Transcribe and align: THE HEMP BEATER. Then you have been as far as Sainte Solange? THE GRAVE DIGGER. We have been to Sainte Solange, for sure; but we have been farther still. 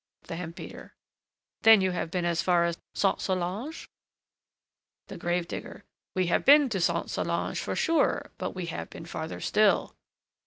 THE 0.23 0.35
HEMP 0.35 0.55
BEATER. 0.55 0.95
Then 1.61 1.79
you 1.79 1.91
have 1.91 2.09
been 2.09 2.25
as 2.25 2.41
far 2.41 2.65
as 2.65 2.75
Sainte 2.95 3.21
Solange? 3.21 3.87
THE 5.09 5.17
GRAVE 5.19 5.47
DIGGER. 5.47 5.83
We 6.15 6.25
have 6.25 6.43
been 6.43 6.69
to 6.69 6.81
Sainte 6.81 7.11
Solange, 7.11 7.59
for 7.59 7.75
sure; 7.75 8.31
but 8.39 8.55
we 8.55 8.65
have 8.65 8.89
been 8.89 9.05
farther 9.05 9.39
still. 9.39 9.93